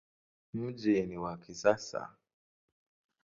Mji 0.53 1.03
ni 1.05 1.17
wa 1.17 1.37
kisasa. 1.37 2.15